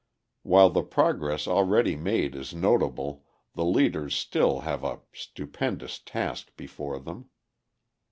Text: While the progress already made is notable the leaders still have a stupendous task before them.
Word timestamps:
While 0.41 0.71
the 0.71 0.81
progress 0.81 1.45
already 1.47 1.95
made 1.95 2.33
is 2.33 2.55
notable 2.55 3.23
the 3.53 3.63
leaders 3.63 4.15
still 4.15 4.61
have 4.61 4.83
a 4.83 5.01
stupendous 5.13 5.99
task 5.99 6.49
before 6.57 6.97
them. 6.97 7.29